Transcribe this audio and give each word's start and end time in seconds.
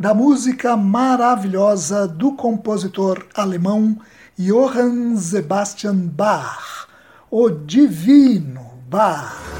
da 0.00 0.14
música 0.14 0.78
maravilhosa 0.78 2.08
do 2.08 2.32
compositor 2.32 3.26
alemão 3.34 3.98
Johann 4.38 5.14
Sebastian 5.18 6.06
Bach, 6.06 6.88
o 7.30 7.50
Divino 7.50 8.82
Bach. 8.88 9.59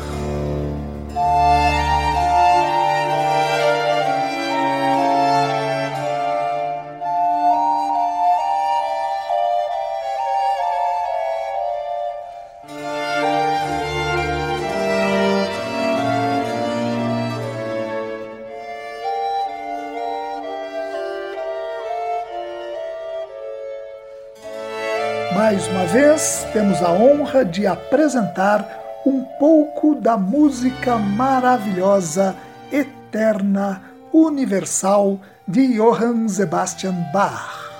Mais 25.34 25.64
uma 25.68 25.84
vez, 25.84 26.44
temos 26.52 26.82
a 26.82 26.90
honra 26.90 27.44
de 27.44 27.64
apresentar 27.64 28.68
um 29.06 29.22
pouco 29.38 29.94
da 29.94 30.16
música 30.16 30.96
maravilhosa, 30.96 32.34
eterna, 32.72 33.80
universal 34.12 35.20
de 35.46 35.74
Johann 35.74 36.28
Sebastian 36.28 36.96
Bach. 37.12 37.70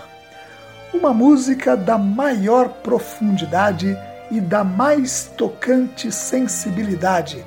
Uma 0.94 1.12
música 1.12 1.76
da 1.76 1.98
maior 1.98 2.68
profundidade 2.68 3.98
e 4.30 4.40
da 4.40 4.62
mais 4.62 5.28
tocante 5.36 6.12
sensibilidade, 6.12 7.44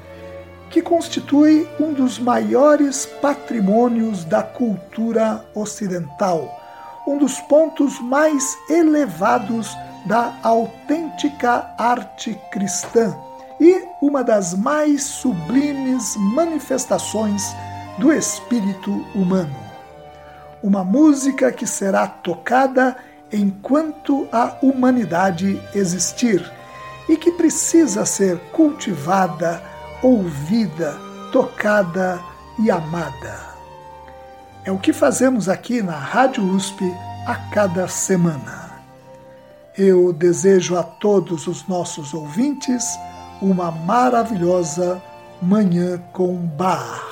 que 0.69 0.81
constitui 0.81 1.65
um 1.79 1.93
dos 1.93 2.19
maiores 2.19 3.05
patrimônios 3.21 4.25
da 4.25 4.43
cultura 4.43 5.45
ocidental, 5.55 6.59
um 7.07 7.17
dos 7.17 7.39
pontos 7.41 8.01
mais 8.01 8.57
elevados 8.69 9.73
da 10.05 10.35
autêntica 10.43 11.73
arte 11.77 12.39
cristã 12.51 13.15
e 13.59 13.83
uma 14.01 14.23
das 14.23 14.53
mais 14.53 15.03
sublimes 15.03 16.15
manifestações 16.17 17.43
do 17.97 18.11
espírito 18.11 18.91
humano. 19.15 19.55
Uma 20.61 20.83
música 20.83 21.51
que 21.51 21.67
será 21.67 22.07
tocada 22.07 22.97
enquanto 23.31 24.27
a 24.31 24.57
humanidade 24.61 25.61
existir 25.73 26.43
e 27.07 27.17
que 27.17 27.31
precisa 27.31 28.05
ser 28.05 28.37
cultivada, 28.51 29.61
ouvida, 30.01 30.97
tocada 31.31 32.19
e 32.59 32.69
amada. 32.69 33.53
É 34.63 34.71
o 34.71 34.77
que 34.77 34.93
fazemos 34.93 35.49
aqui 35.49 35.81
na 35.81 35.97
Rádio 35.97 36.43
USP 36.43 36.83
a 37.27 37.35
cada 37.35 37.87
semana. 37.87 38.62
Eu 39.75 40.13
desejo 40.13 40.77
a 40.77 40.83
todos 40.83 41.47
os 41.47 41.67
nossos 41.67 42.13
ouvintes 42.13 42.85
uma 43.41 43.71
maravilhosa 43.71 45.01
Manhã 45.41 45.97
com 46.11 46.35
Bar. 46.35 47.03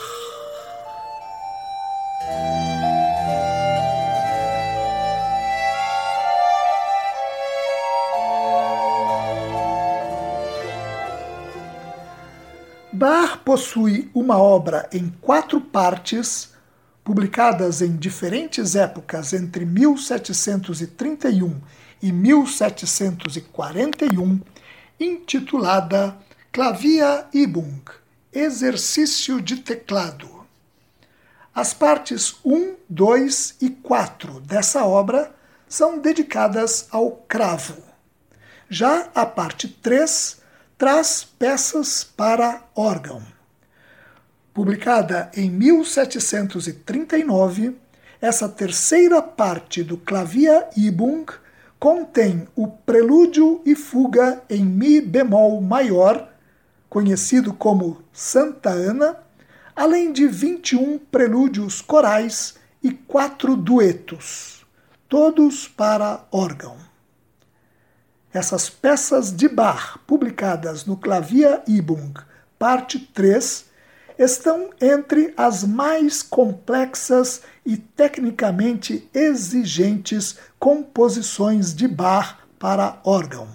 Bar 12.93 13.39
possui 13.43 14.11
uma 14.13 14.37
obra 14.37 14.87
em 14.93 15.11
quatro 15.19 15.59
partes, 15.59 16.51
publicadas 17.03 17.81
em 17.81 17.95
diferentes 17.95 18.75
épocas 18.75 19.33
entre 19.33 19.65
1731 19.65 21.59
e 22.01 22.11
1741, 22.11 24.41
intitulada 24.99 26.17
Clavia 26.51 27.27
Übung 27.33 27.81
Exercício 28.33 29.41
de 29.41 29.57
Teclado. 29.57 30.41
As 31.53 31.73
partes 31.73 32.37
1, 32.45 32.75
2 32.89 33.57
e 33.61 33.69
4 33.69 34.39
dessa 34.39 34.85
obra 34.85 35.35
são 35.67 35.99
dedicadas 35.99 36.87
ao 36.91 37.11
cravo. 37.11 37.75
Já 38.69 39.09
a 39.13 39.25
parte 39.25 39.67
3 39.67 40.39
traz 40.77 41.27
peças 41.37 42.01
para 42.03 42.63
órgão. 42.73 43.21
Publicada 44.53 45.29
em 45.35 45.49
1739, 45.49 47.75
essa 48.21 48.47
terceira 48.47 49.21
parte 49.21 49.83
do 49.83 49.97
Clavia 49.97 50.69
Übung 50.75 51.25
contém 51.81 52.47
o 52.55 52.67
prelúdio 52.67 53.59
e 53.65 53.73
fuga 53.73 54.43
em 54.47 54.63
Mi 54.63 55.01
bemol 55.01 55.59
maior, 55.61 56.31
conhecido 56.87 57.55
como 57.55 58.03
Santa 58.13 58.69
Ana, 58.69 59.17
além 59.75 60.13
de 60.13 60.27
21 60.27 60.99
prelúdios 60.99 61.81
corais 61.81 62.53
e 62.83 62.91
quatro 62.91 63.55
duetos, 63.55 64.63
todos 65.09 65.67
para 65.67 66.23
órgão. 66.31 66.77
Essas 68.31 68.69
peças 68.69 69.31
de 69.35 69.49
Bach, 69.49 69.97
publicadas 70.05 70.85
no 70.85 70.95
Clavia 70.95 71.63
Übung, 71.67 72.13
parte 72.59 72.99
3, 72.99 73.65
estão 74.21 74.69
entre 74.79 75.33
as 75.35 75.63
mais 75.63 76.21
complexas 76.21 77.41
e 77.65 77.75
tecnicamente 77.75 79.09
exigentes 79.11 80.37
composições 80.59 81.73
de 81.73 81.87
Bach 81.87 82.37
para 82.59 82.99
órgão. 83.03 83.47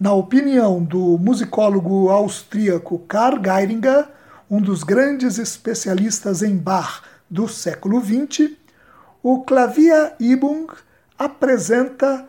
Na 0.00 0.12
opinião 0.12 0.82
do 0.82 1.16
musicólogo 1.16 2.10
austríaco 2.10 2.98
Karl 3.06 3.40
Geiringer, 3.40 4.08
um 4.50 4.60
dos 4.60 4.82
grandes 4.82 5.38
especialistas 5.38 6.42
em 6.42 6.56
Bach 6.56 7.04
do 7.30 7.46
século 7.46 8.02
XX, 8.04 8.50
o 9.22 9.44
Clavia 9.44 10.12
Übung 10.18 10.66
apresenta 11.16 12.26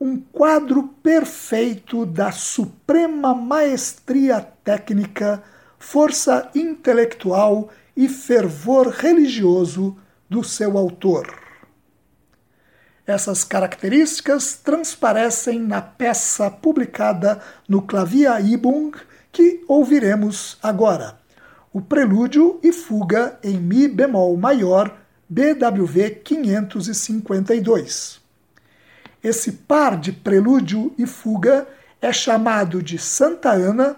um 0.00 0.18
quadro 0.18 0.82
perfeito 1.00 2.04
da 2.04 2.32
suprema 2.32 3.36
maestria 3.36 4.40
técnica 4.64 5.42
força 5.78 6.50
intelectual 6.54 7.70
e 7.96 8.08
fervor 8.08 8.88
religioso 8.88 9.96
do 10.28 10.42
seu 10.44 10.76
autor. 10.76 11.26
Essas 13.06 13.42
características 13.42 14.54
transparecem 14.62 15.60
na 15.60 15.80
peça 15.80 16.50
publicada 16.50 17.40
no 17.66 17.80
Clavia 17.82 18.38
Übung 18.40 18.92
que 19.32 19.64
ouviremos 19.66 20.58
agora, 20.62 21.18
o 21.72 21.80
Prelúdio 21.80 22.60
e 22.62 22.72
Fuga 22.72 23.38
em 23.42 23.58
Mi 23.58 23.88
bemol 23.88 24.36
maior, 24.36 24.94
BWV 25.28 26.10
552. 26.24 28.20
Esse 29.22 29.52
par 29.52 29.98
de 29.98 30.12
prelúdio 30.12 30.94
e 30.96 31.06
fuga 31.06 31.66
é 32.00 32.12
chamado 32.12 32.82
de 32.82 32.98
Santa 32.98 33.50
Ana 33.50 33.96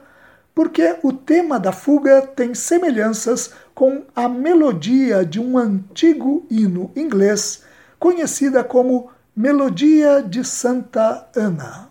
porque 0.60 0.98
o 1.02 1.10
tema 1.10 1.58
da 1.58 1.72
fuga 1.72 2.20
tem 2.20 2.54
semelhanças 2.54 3.50
com 3.74 4.04
a 4.14 4.28
melodia 4.28 5.24
de 5.24 5.40
um 5.40 5.56
antigo 5.56 6.46
hino 6.50 6.92
inglês 6.94 7.62
conhecida 7.98 8.62
como 8.62 9.08
Melodia 9.34 10.22
de 10.22 10.44
Santa 10.44 11.26
Ana. 11.34 11.88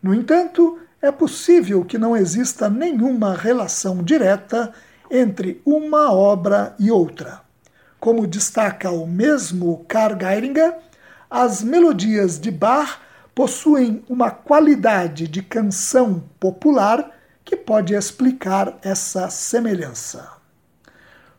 No 0.00 0.14
entanto, 0.14 0.78
é 1.02 1.10
possível 1.10 1.84
que 1.84 1.98
não 1.98 2.16
exista 2.16 2.70
nenhuma 2.70 3.34
relação 3.34 4.04
direta 4.04 4.72
entre 5.10 5.60
uma 5.66 6.12
obra 6.12 6.76
e 6.78 6.92
outra. 6.92 7.40
Como 7.98 8.24
destaca 8.24 8.88
o 8.92 9.04
mesmo 9.04 9.84
Karl 9.88 10.16
Geiringer, 10.16 10.76
as 11.28 11.60
melodias 11.60 12.38
de 12.38 12.52
Bach 12.52 13.00
possuem 13.34 14.04
uma 14.08 14.30
qualidade 14.30 15.26
de 15.26 15.42
canção 15.42 16.22
popular 16.38 17.10
que 17.44 17.56
pode 17.56 17.94
explicar 17.94 18.78
essa 18.82 19.28
semelhança. 19.28 20.28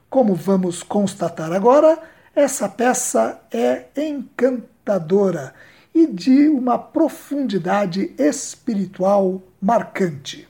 Como 0.10 0.36
vamos 0.36 0.84
constatar 0.84 1.52
agora, 1.52 2.00
essa 2.36 2.70
peça 2.70 3.42
é 3.52 3.86
encantadora 3.96 5.54
e 5.94 6.06
de 6.06 6.48
uma 6.50 6.78
profundidade 6.78 8.14
espiritual 8.18 9.42
marcante. 9.62 10.48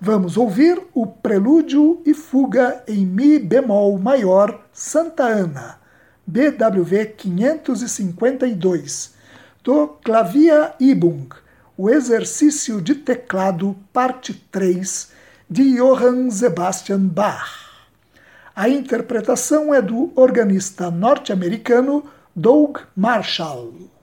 Vamos 0.00 0.36
ouvir 0.36 0.82
o 0.92 1.06
Prelúdio 1.06 2.02
e 2.04 2.12
Fuga 2.12 2.82
em 2.88 3.06
Mi 3.06 3.38
bemol 3.38 3.98
maior 3.98 4.66
Santa 4.72 5.24
Ana, 5.24 5.78
BWV 6.26 7.14
552, 7.16 9.14
do 9.62 9.88
Clavia 10.02 10.74
Ibung, 10.80 11.28
o 11.76 11.90
exercício 11.90 12.80
de 12.80 12.94
teclado, 12.94 13.76
parte 13.92 14.32
3, 14.50 15.10
de 15.50 15.76
Johann 15.76 16.30
Sebastian 16.30 17.00
Bach. 17.00 17.64
A 18.54 18.68
interpretação 18.68 19.74
é 19.74 19.82
do 19.82 20.12
organista 20.14 20.90
norte-americano 20.90 22.04
Doug 22.34 22.78
Marshall. 22.94 23.93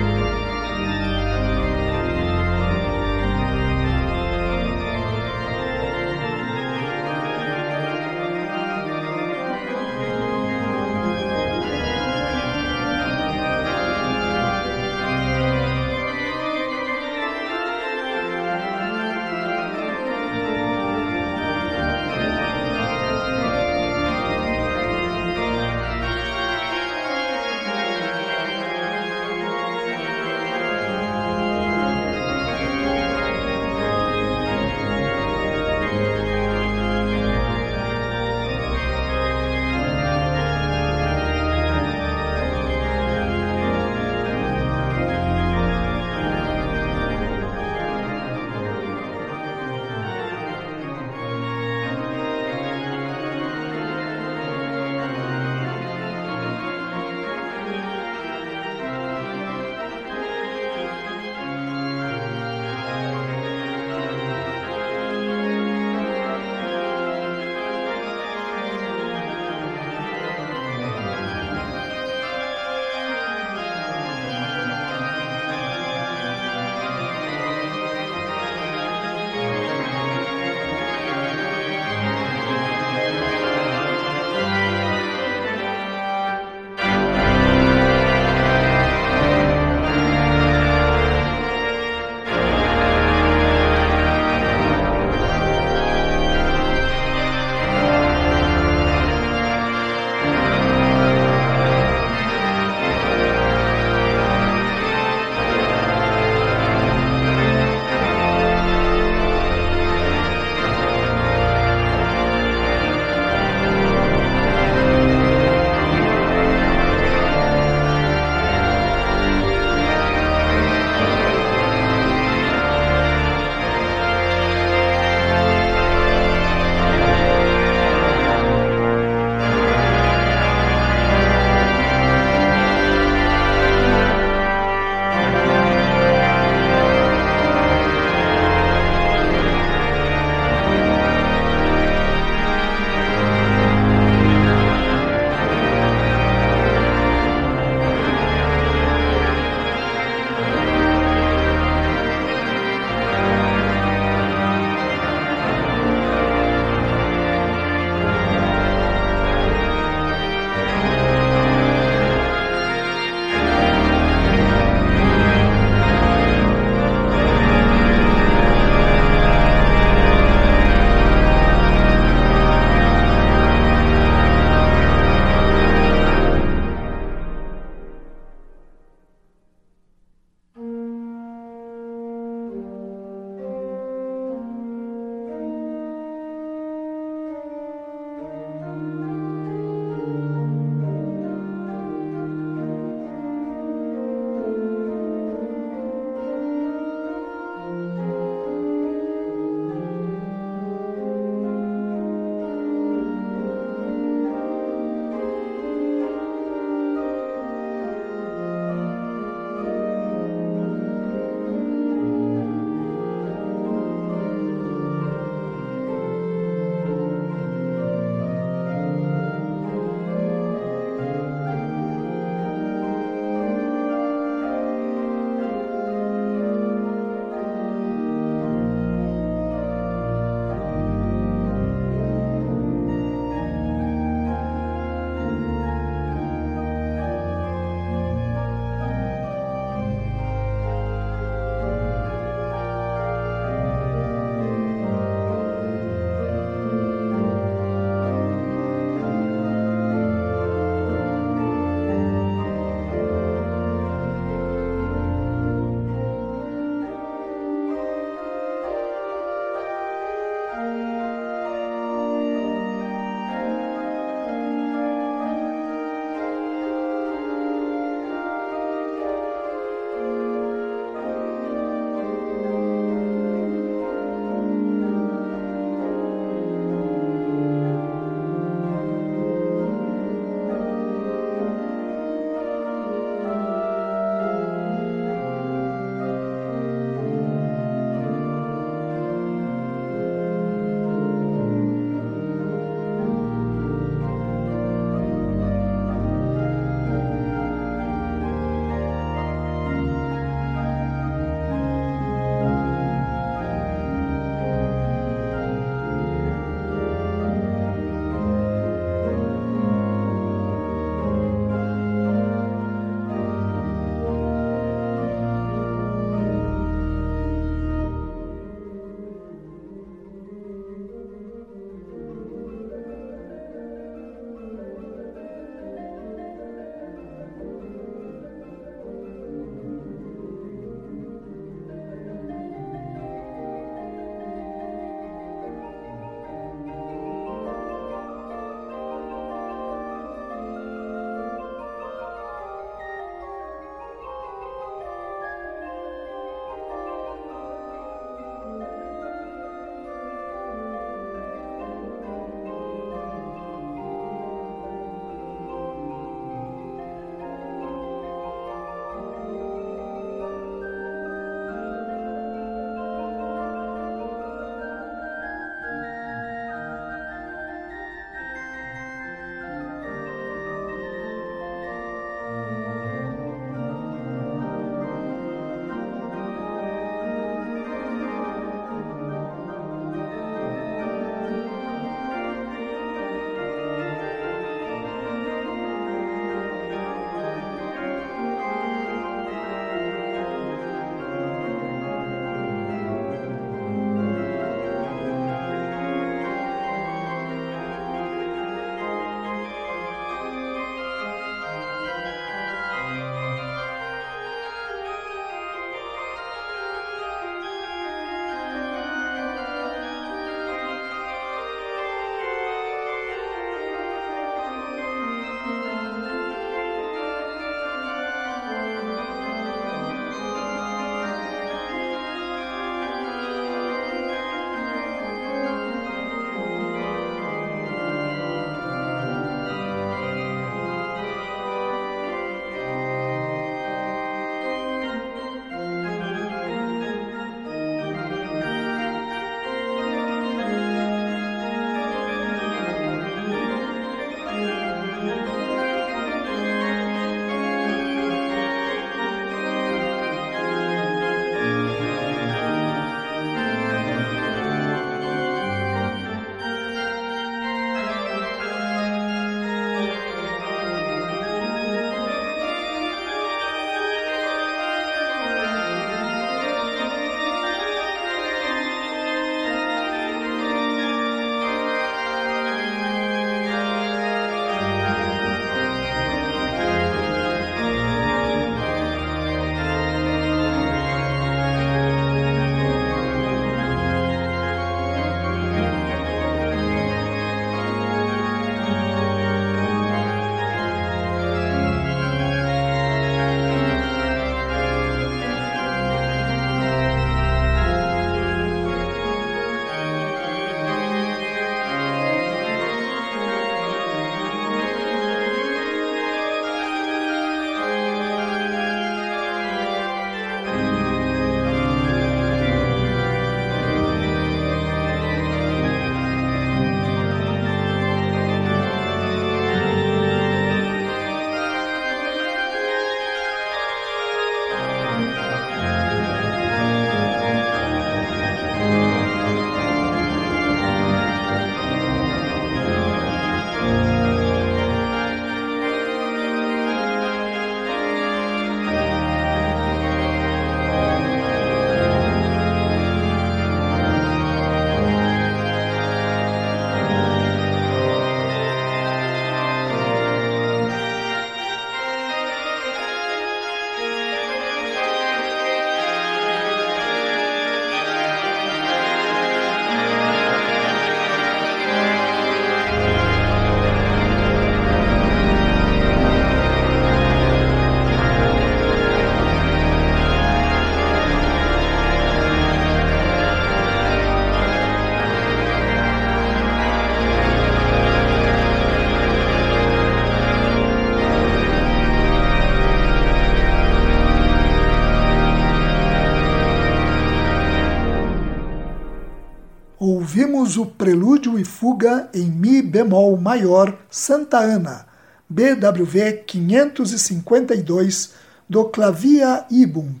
Ouvimos 590.42 590.56
o 590.56 590.66
Prelúdio 590.66 591.38
e 591.38 591.44
Fuga 591.44 592.08
em 592.12 592.24
Mi 592.24 592.60
bemol 592.60 593.16
maior 593.16 593.78
Santa 593.88 594.38
Ana, 594.38 594.86
BWV 595.28 596.24
552, 596.26 598.14
do 598.48 598.64
Clavia 598.64 599.44
Ibung, 599.48 600.00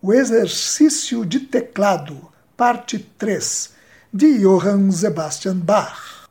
o 0.00 0.14
exercício 0.14 1.26
de 1.26 1.40
teclado, 1.40 2.16
parte 2.56 2.98
3, 3.18 3.74
de 4.12 4.38
Johann 4.38 4.90
Sebastian 4.90 5.56
Bach. 5.56 6.26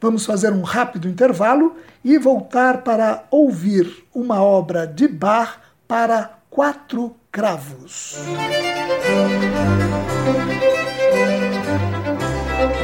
Vamos 0.00 0.24
fazer 0.24 0.52
um 0.52 0.62
rápido 0.62 1.08
intervalo 1.08 1.76
e 2.02 2.16
voltar 2.16 2.82
para 2.82 3.24
ouvir 3.30 4.06
uma 4.14 4.42
obra 4.42 4.86
de 4.86 5.06
Bach 5.06 5.58
para 5.86 6.38
quatro 6.48 7.14
cravos. 7.30 8.16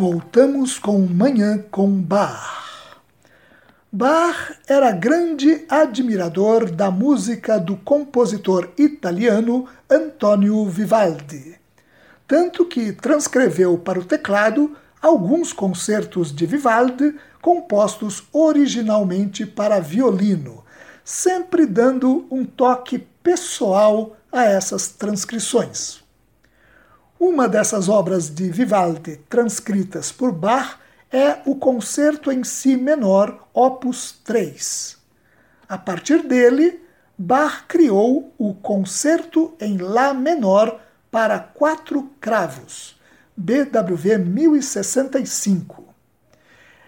Voltamos 0.00 0.78
com 0.78 0.98
Manhã 1.00 1.62
com 1.70 2.00
Bach. 2.00 3.02
Bach 3.92 4.56
era 4.66 4.92
grande 4.92 5.66
admirador 5.68 6.70
da 6.70 6.90
música 6.90 7.58
do 7.60 7.76
compositor 7.76 8.70
italiano 8.78 9.68
Antonio 9.90 10.64
Vivaldi, 10.64 11.60
tanto 12.26 12.64
que 12.64 12.92
transcreveu 12.92 13.76
para 13.76 14.00
o 14.00 14.04
teclado 14.04 14.74
alguns 15.02 15.52
concertos 15.52 16.34
de 16.34 16.46
Vivaldi 16.46 17.14
compostos 17.42 18.24
originalmente 18.32 19.44
para 19.44 19.80
violino, 19.80 20.64
sempre 21.04 21.66
dando 21.66 22.26
um 22.30 22.42
toque 22.42 23.06
pessoal 23.22 24.16
a 24.32 24.44
essas 24.44 24.88
transcrições. 24.88 26.00
Uma 27.20 27.46
dessas 27.46 27.88
obras 27.90 28.30
de 28.30 28.48
Vivaldi 28.48 29.20
transcritas 29.28 30.10
por 30.10 30.32
Bach 30.32 30.78
é 31.12 31.36
o 31.44 31.54
Concerto 31.54 32.32
em 32.32 32.42
Si 32.42 32.78
menor, 32.78 33.46
opus 33.52 34.12
3. 34.24 34.96
A 35.68 35.76
partir 35.76 36.26
dele, 36.26 36.82
Bach 37.18 37.66
criou 37.68 38.32
o 38.38 38.54
Concerto 38.54 39.54
em 39.60 39.76
Lá 39.76 40.14
menor 40.14 40.80
para 41.10 41.38
quatro 41.38 42.10
cravos, 42.18 42.98
BWV 43.36 44.16
1065. 44.16 45.92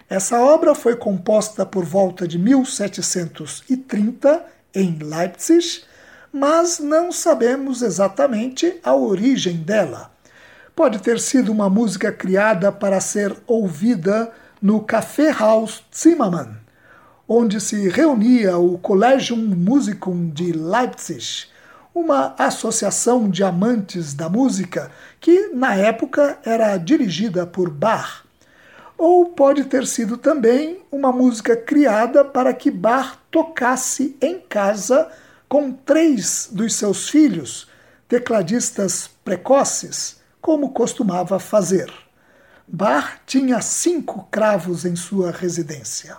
Essa 0.09 0.41
obra 0.41 0.73
foi 0.73 0.95
composta 0.95 1.63
por 1.63 1.85
volta 1.85 2.27
de 2.27 2.39
1730 2.39 4.43
em 4.73 4.97
Leipzig, 4.97 5.83
mas 6.31 6.79
não 6.79 7.11
sabemos 7.11 7.83
exatamente 7.83 8.79
a 8.83 8.95
origem 8.95 9.57
dela 9.57 10.11
pode 10.75 10.99
ter 10.99 11.19
sido 11.19 11.51
uma 11.51 11.69
música 11.69 12.11
criada 12.11 12.71
para 12.71 12.99
ser 12.99 13.35
ouvida 13.45 14.31
no 14.61 14.81
Café 14.81 15.29
Haus 15.29 15.83
Zimmermann, 15.95 16.57
onde 17.27 17.61
se 17.61 17.89
reunia 17.89 18.57
o 18.57 18.77
Collegium 18.77 19.37
Musicum 19.37 20.29
de 20.29 20.51
Leipzig, 20.51 21.47
uma 21.93 22.33
associação 22.39 23.29
de 23.29 23.43
amantes 23.43 24.15
da 24.15 24.27
música 24.27 24.91
que, 25.19 25.49
na 25.49 25.75
época, 25.75 26.39
era 26.43 26.75
dirigida 26.77 27.45
por 27.45 27.69
Bach. 27.69 28.23
Ou 28.97 29.27
pode 29.27 29.65
ter 29.65 29.85
sido 29.85 30.17
também 30.17 30.79
uma 30.91 31.11
música 31.11 31.55
criada 31.55 32.25
para 32.25 32.51
que 32.51 32.71
Bach 32.71 33.17
tocasse 33.29 34.17
em 34.19 34.39
casa 34.39 35.07
com 35.47 35.71
três 35.71 36.49
dos 36.51 36.73
seus 36.73 37.09
filhos, 37.09 37.67
tecladistas 38.07 39.07
precoces 39.23 40.22
como 40.43 40.71
costumava 40.71 41.39
fazer. 41.39 41.89
Bach 42.67 43.21
tinha 43.25 43.61
cinco 43.61 44.27
cravos 44.29 44.83
em 44.83 44.93
sua 44.93 45.31
residência. 45.31 46.17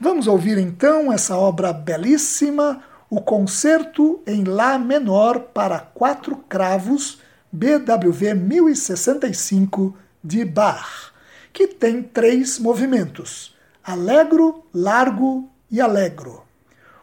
Vamos 0.00 0.28
ouvir 0.28 0.56
então 0.56 1.12
essa 1.12 1.36
obra 1.36 1.72
belíssima, 1.72 2.80
o 3.10 3.20
Concerto 3.20 4.22
em 4.24 4.44
Lá 4.44 4.78
menor 4.78 5.40
para 5.52 5.80
quatro 5.80 6.36
cravos, 6.48 7.20
BWV 7.50 8.34
1065 8.34 9.96
de 10.22 10.44
Bach, 10.44 11.12
que 11.52 11.66
tem 11.66 12.04
três 12.04 12.60
movimentos: 12.60 13.56
alegro, 13.82 14.64
largo 14.72 15.50
e 15.68 15.80
alegro. 15.80 16.44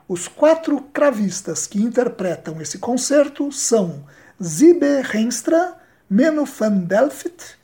Os 0.07 0.29
quatro 0.29 0.79
cravistas 0.93 1.67
que 1.67 1.81
interpretam 1.81 2.62
esse 2.62 2.77
concerto 2.77 3.51
são 3.51 4.05
Zibe 4.41 5.01
Renstra, 5.01 5.78
Menno 6.09 6.45
van 6.45 6.87
Delft, 6.87 7.57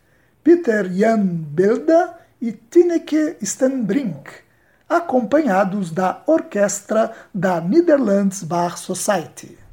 Peter 0.43 0.85
Jan 0.91 1.45
Bilda 1.55 2.19
e 2.39 2.51
Tineke 2.69 3.37
Stenbrink, 3.41 4.43
acompanhados 4.87 5.91
da 5.91 6.21
orquestra 6.27 7.11
da 7.33 7.59
Netherlands 7.59 8.43
Bar 8.43 8.77
Society. 8.77 9.64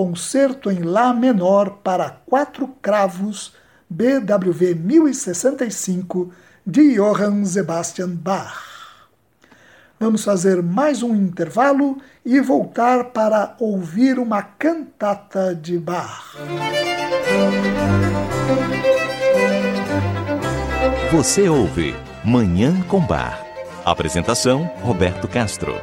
Concerto 0.00 0.70
em 0.70 0.78
Lá 0.78 1.12
menor 1.12 1.80
para 1.84 2.08
quatro 2.24 2.66
cravos 2.80 3.52
BWV 3.90 4.74
1065 4.74 6.32
de 6.66 6.94
Johann 6.94 7.44
Sebastian 7.44 8.08
Bach. 8.08 8.62
Vamos 9.98 10.24
fazer 10.24 10.62
mais 10.62 11.02
um 11.02 11.14
intervalo 11.14 11.98
e 12.24 12.40
voltar 12.40 13.10
para 13.10 13.54
ouvir 13.60 14.18
uma 14.18 14.42
cantata 14.42 15.54
de 15.54 15.78
Bach. 15.78 16.34
Você 21.12 21.46
ouve 21.46 21.94
Manhã 22.24 22.80
com 22.88 23.00
Bar. 23.00 23.44
Apresentação 23.84 24.64
Roberto 24.82 25.28
Castro. 25.28 25.74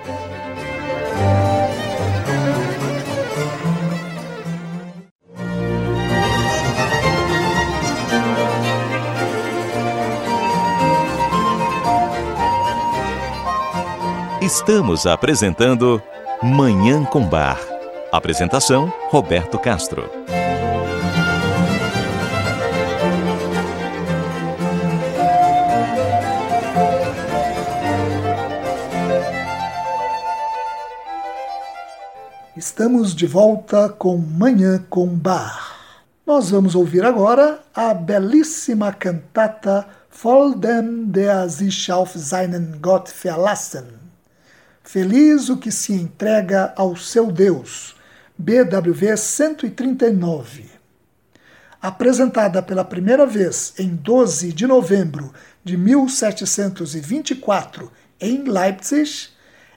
Estamos 14.48 15.06
apresentando 15.06 16.02
Manhã 16.42 17.04
com 17.04 17.28
Bar. 17.28 17.60
Apresentação 18.14 18.88
Roberto 19.10 19.60
Castro. 19.60 20.10
Estamos 32.56 33.14
de 33.14 33.28
volta 33.28 33.90
com 33.90 34.16
Manhã 34.16 34.82
com 34.90 35.08
Bar. 35.08 35.76
Nós 36.26 36.52
vamos 36.52 36.74
ouvir 36.74 37.04
agora 37.04 37.60
a 37.76 37.94
belíssima 37.94 38.94
cantata 38.94 39.86
Voll 40.10 40.56
dem 40.56 41.12
der 41.12 41.50
sich 41.50 41.92
auf 41.92 42.14
seinen 42.16 42.80
Gott 42.82 43.10
verlassen 43.10 44.07
Feliz 44.90 45.50
o 45.50 45.58
que 45.58 45.70
se 45.70 45.92
entrega 45.92 46.72
ao 46.78 46.96
seu 46.96 47.30
Deus. 47.30 47.94
BWV 48.38 49.18
139. 49.18 50.64
Apresentada 51.82 52.64
pela 52.64 52.86
primeira 52.86 53.26
vez 53.26 53.74
em 53.78 53.90
12 53.90 54.54
de 54.54 54.66
novembro 54.66 55.34
de 55.62 55.76
1724 55.76 57.92
em 58.22 58.44
Leipzig, 58.44 59.28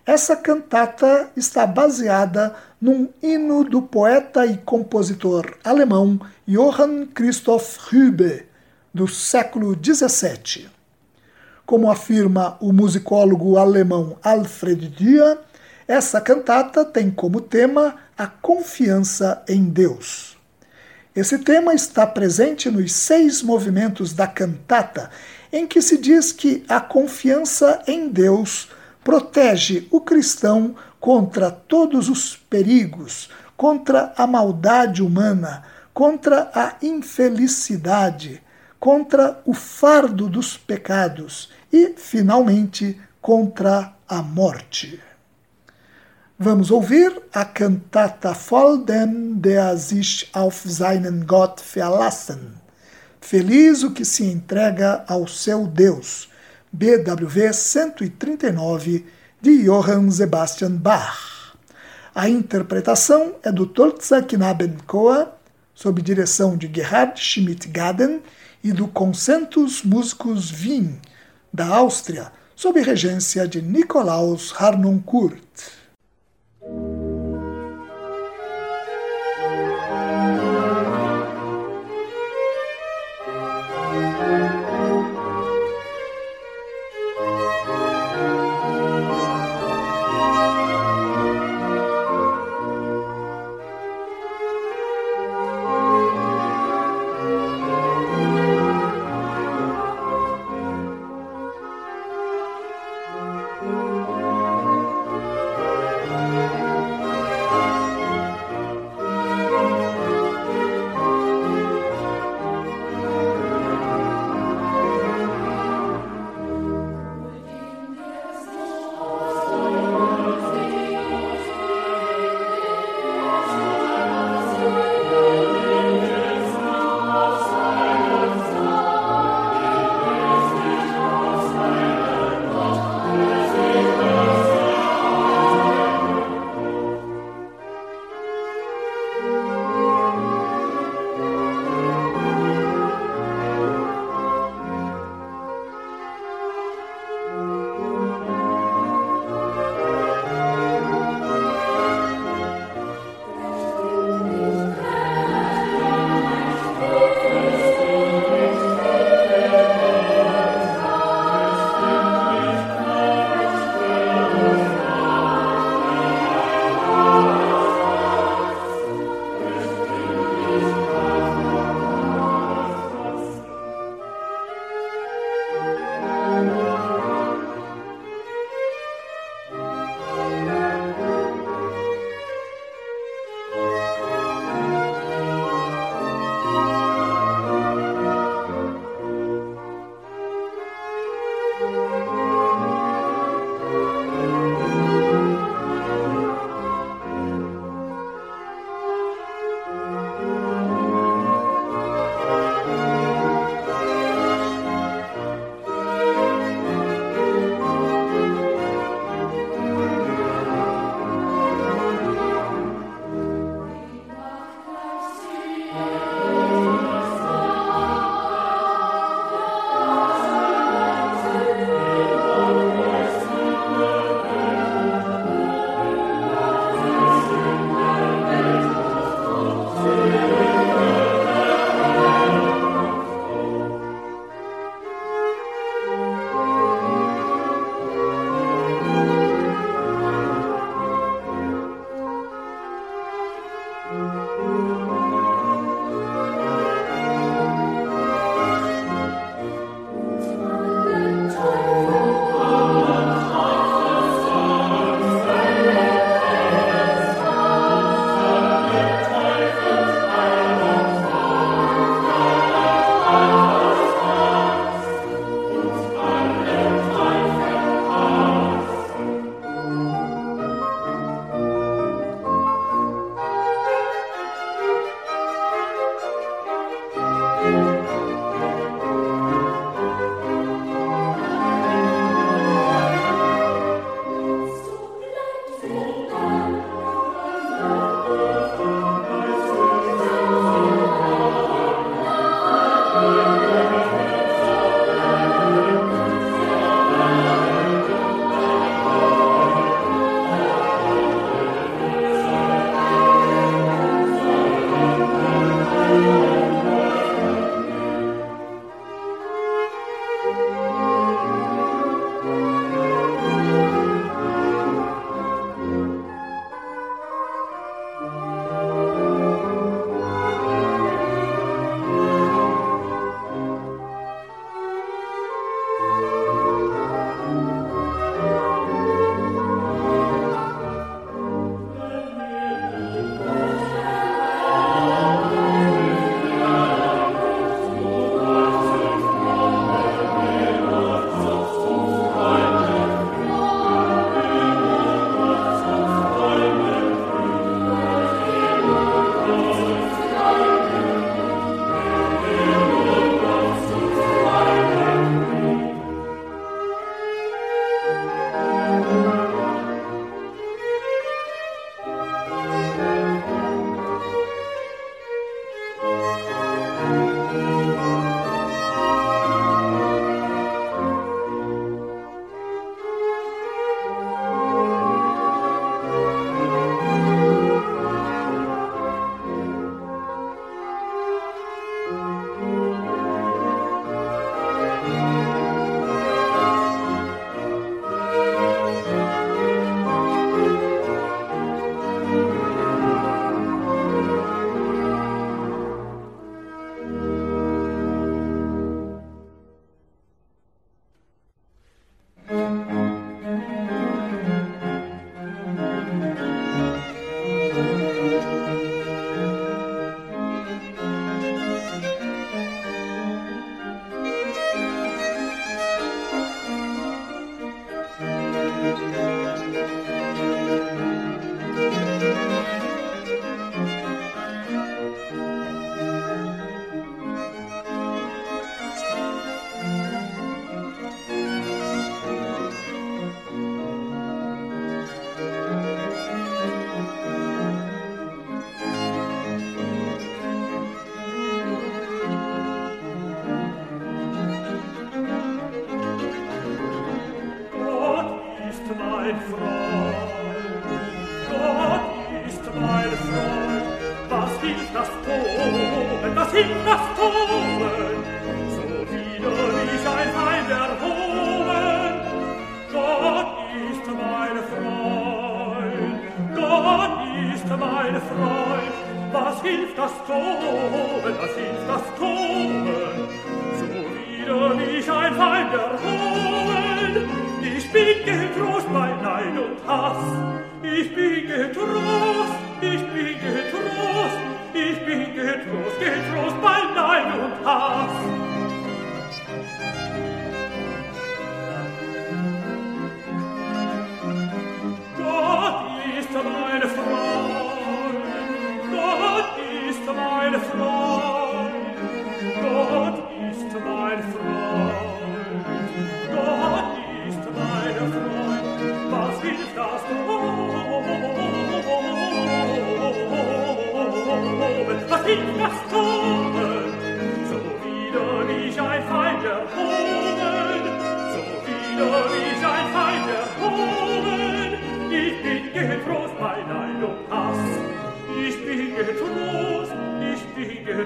essa 0.06 0.36
cantata 0.36 1.28
está 1.36 1.66
baseada 1.66 2.54
num 2.80 3.08
hino 3.20 3.64
do 3.64 3.82
poeta 3.82 4.46
e 4.46 4.58
compositor 4.58 5.58
alemão 5.64 6.20
Johann 6.46 7.06
Christoph 7.06 7.78
Rübe, 7.88 8.46
do 8.94 9.08
século 9.08 9.74
XVII. 9.74 10.79
Como 11.70 11.88
afirma 11.88 12.56
o 12.58 12.72
musicólogo 12.72 13.56
alemão 13.56 14.18
Alfred 14.24 14.88
Dia, 14.88 15.38
essa 15.86 16.20
cantata 16.20 16.84
tem 16.84 17.12
como 17.12 17.40
tema 17.40 17.94
a 18.18 18.26
confiança 18.26 19.40
em 19.48 19.66
Deus. 19.66 20.36
Esse 21.14 21.38
tema 21.38 21.72
está 21.72 22.04
presente 22.04 22.68
nos 22.68 22.92
seis 22.92 23.40
movimentos 23.40 24.12
da 24.12 24.26
cantata, 24.26 25.10
em 25.52 25.64
que 25.64 25.80
se 25.80 25.96
diz 25.96 26.32
que 26.32 26.64
a 26.68 26.80
confiança 26.80 27.80
em 27.86 28.08
Deus 28.08 28.68
protege 29.04 29.86
o 29.92 30.00
cristão 30.00 30.74
contra 30.98 31.52
todos 31.52 32.08
os 32.08 32.34
perigos, 32.34 33.30
contra 33.56 34.12
a 34.16 34.26
maldade 34.26 35.04
humana, 35.04 35.62
contra 35.94 36.50
a 36.52 36.74
infelicidade, 36.82 38.42
contra 38.80 39.40
o 39.44 39.54
fardo 39.54 40.28
dos 40.28 40.56
pecados 40.56 41.59
e, 41.72 41.94
finalmente, 41.96 43.00
contra 43.20 43.94
a 44.08 44.22
morte. 44.22 45.00
Vamos 46.38 46.70
ouvir 46.70 47.20
a 47.34 47.44
cantata 47.44 48.32
Voll 48.32 48.84
dem 48.84 49.40
der 49.40 49.76
sich 49.76 50.30
auf 50.32 50.62
seinen 50.64 51.26
Gott 51.26 51.60
verlassen. 51.60 52.54
Feliz 53.20 53.82
o 53.82 53.90
que 53.90 54.06
se 54.06 54.24
entrega 54.24 55.04
ao 55.06 55.28
seu 55.28 55.66
Deus. 55.66 56.30
BWV 56.72 57.52
139 57.52 59.04
de 59.40 59.64
Johann 59.64 60.10
Sebastian 60.10 60.76
Bach. 60.76 61.56
A 62.14 62.28
interpretação 62.28 63.34
é 63.42 63.52
do 63.52 63.66
Tolza 63.66 64.22
Knabenchor, 64.22 65.28
sob 65.74 66.00
direção 66.00 66.56
de 66.56 66.70
Gerhard 66.72 67.20
Schmidt-Gaden 67.20 68.22
e 68.64 68.72
do 68.72 68.88
Concentus 68.88 69.82
Musicus 69.82 70.52
Wien, 70.52 70.98
da 71.52 71.66
Áustria, 71.66 72.32
sob 72.54 72.80
regência 72.80 73.46
de 73.48 73.60
Nikolaus 73.62 74.52
Harnoncourt. 74.56 75.79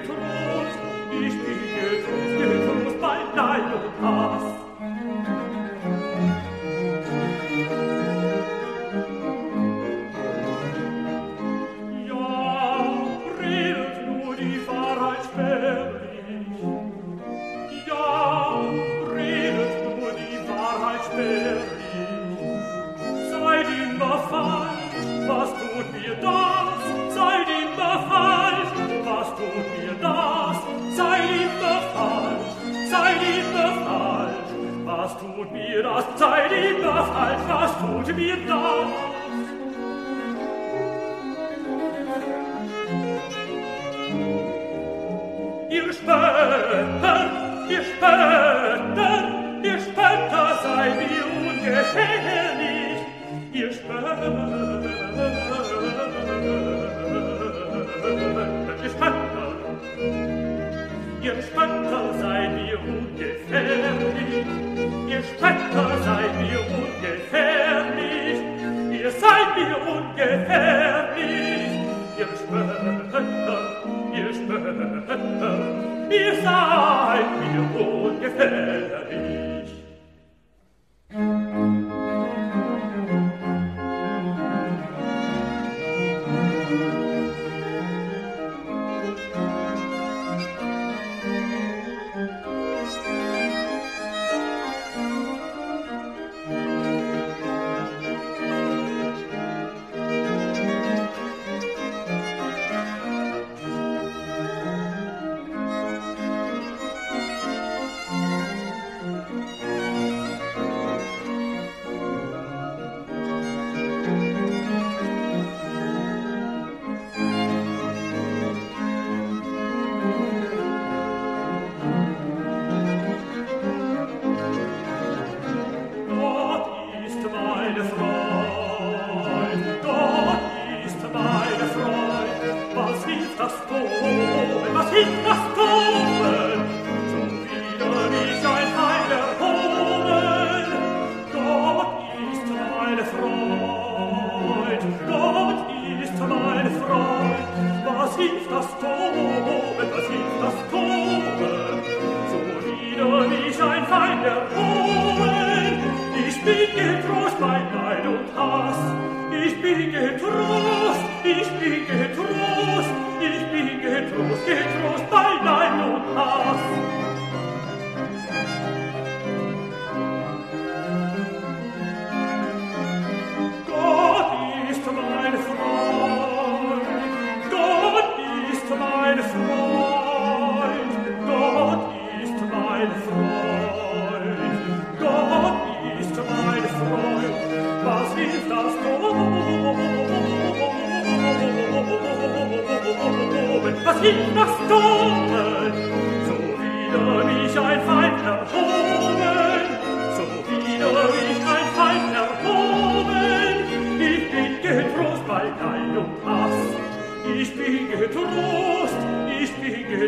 getrost, 0.07 0.79
ich 1.11 1.33
bin 1.33 1.59
getrost, 1.75 2.35
getrost, 2.37 3.01
mein 3.01 3.35
Leid 3.35 3.63
und 3.73 4.05
Haar. 4.05 4.24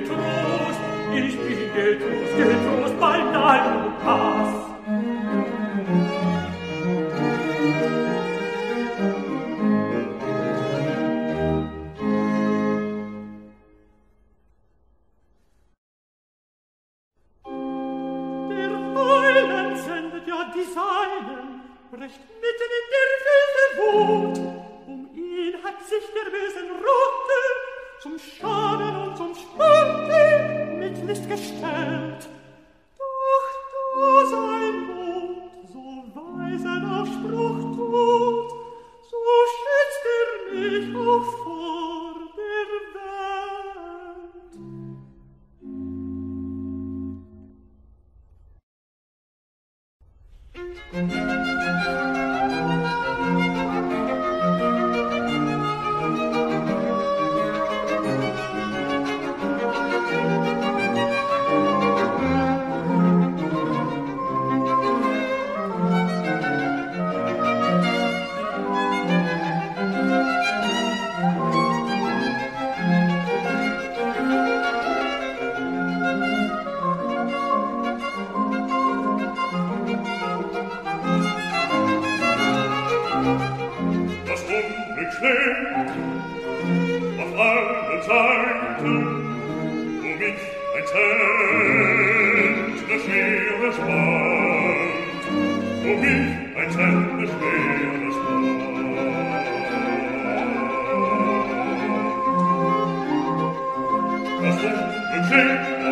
getrost, 0.02 0.80
ich 1.16 1.40
bin 1.40 1.74
getrost, 1.74 2.38
getrost, 2.38 3.00
bald 3.00 3.34
dein 3.34 3.94
Pass. 4.04 4.57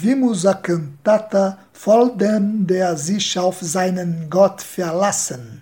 ouvimos 0.00 0.46
a 0.46 0.54
cantata 0.54 1.58
Voll 1.74 2.16
dem 2.16 2.64
der 2.64 2.96
sich 2.96 3.38
auf 3.38 3.58
seinen 3.60 4.30
Gott 4.30 4.62
verlassen. 4.62 5.60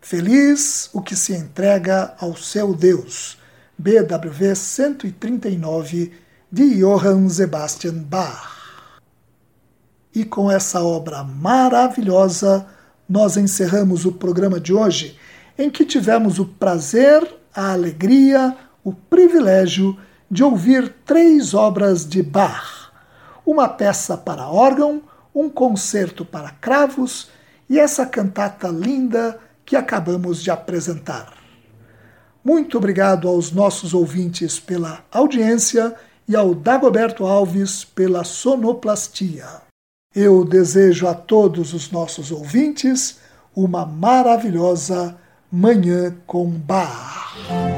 Feliz 0.00 0.90
o 0.92 1.00
que 1.00 1.14
se 1.14 1.32
entrega 1.32 2.16
ao 2.18 2.36
seu 2.36 2.74
Deus. 2.74 3.38
BWV 3.78 4.56
139 4.56 6.10
de 6.50 6.80
Johann 6.80 7.28
Sebastian 7.28 8.02
Bach. 8.02 8.90
E 10.12 10.24
com 10.24 10.50
essa 10.50 10.82
obra 10.82 11.22
maravilhosa, 11.22 12.66
nós 13.08 13.36
encerramos 13.36 14.04
o 14.04 14.10
programa 14.10 14.58
de 14.58 14.74
hoje, 14.74 15.16
em 15.56 15.70
que 15.70 15.84
tivemos 15.84 16.40
o 16.40 16.46
prazer, 16.46 17.22
a 17.54 17.74
alegria, 17.74 18.56
o 18.82 18.92
privilégio 18.92 19.96
de 20.28 20.42
ouvir 20.42 20.92
três 21.06 21.54
obras 21.54 22.04
de 22.04 22.24
Bach: 22.24 22.77
uma 23.50 23.66
peça 23.66 24.14
para 24.14 24.46
órgão, 24.46 25.00
um 25.34 25.48
concerto 25.48 26.22
para 26.22 26.50
cravos 26.50 27.30
e 27.66 27.78
essa 27.78 28.04
cantata 28.04 28.68
linda 28.68 29.40
que 29.64 29.74
acabamos 29.74 30.42
de 30.42 30.50
apresentar. 30.50 31.32
Muito 32.44 32.76
obrigado 32.76 33.26
aos 33.26 33.50
nossos 33.50 33.94
ouvintes 33.94 34.60
pela 34.60 35.02
audiência 35.10 35.94
e 36.28 36.36
ao 36.36 36.54
Dagoberto 36.54 37.24
Alves 37.24 37.84
pela 37.84 38.22
sonoplastia. 38.22 39.46
Eu 40.14 40.44
desejo 40.44 41.08
a 41.08 41.14
todos 41.14 41.72
os 41.72 41.90
nossos 41.90 42.30
ouvintes 42.30 43.18
uma 43.56 43.86
maravilhosa 43.86 45.16
Manhã 45.50 46.14
com 46.26 46.50
Bar. 46.50 47.77